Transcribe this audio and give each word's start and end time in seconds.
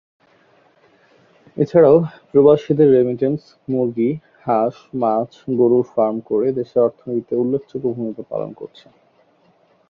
এছাড়াও 1.57 1.97
প্রবাসীদের 2.31 2.89
রেমিটেন্স, 2.91 3.41
মুরগি, 3.67 4.11
হাঁস, 4.45 4.75
মাছ, 4.93 5.29
গরুর 5.59 5.85
ফার্ম 5.93 6.17
করে 6.29 6.47
দেশের 6.51 6.83
অর্থনীতিতে 6.83 7.33
উল্লেখযোগ্য 7.35 7.85
ভূমিকা 7.97 8.23
পালন 8.31 8.49
করছে। 8.53 8.85